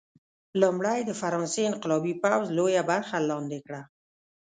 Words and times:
لومړی 0.61 0.99
د 1.05 1.11
فرانسې 1.21 1.61
انقلابي 1.71 2.13
پوځ 2.23 2.43
لویه 2.57 2.83
برخه 2.91 3.15
لاندې 3.29 3.59
کړه. 3.65 3.81